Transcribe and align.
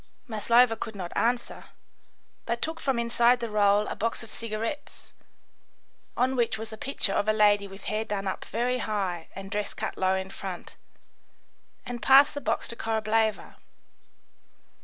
Maslova 0.27 0.75
could 0.75 0.95
not 0.95 1.15
answer, 1.15 1.65
but 2.47 2.59
took 2.59 2.79
from 2.79 2.97
inside 2.97 3.39
the 3.39 3.51
roll 3.51 3.85
a 3.85 3.95
box 3.95 4.23
of 4.23 4.33
cigarettes, 4.33 5.13
on 6.17 6.35
which 6.35 6.57
was 6.57 6.73
a 6.73 6.75
picture 6.75 7.13
of 7.13 7.27
a 7.27 7.31
lady 7.33 7.67
with 7.67 7.83
hair 7.83 8.03
done 8.03 8.25
up 8.25 8.43
very 8.45 8.79
high 8.79 9.27
and 9.35 9.51
dress 9.51 9.75
cut 9.75 9.95
low 9.99 10.15
in 10.15 10.31
front, 10.31 10.75
and 11.85 12.01
passed 12.01 12.33
the 12.33 12.41
box 12.41 12.67
to 12.67 12.75
Korableva. 12.75 13.57